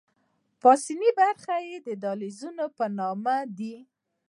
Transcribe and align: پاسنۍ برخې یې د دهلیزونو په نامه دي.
پاسنۍ 0.61 1.09
برخې 1.19 1.57
یې 1.69 1.77
د 1.87 1.89
دهلیزونو 2.03 2.65
په 2.77 2.85
نامه 2.97 3.35
دي. 3.57 3.75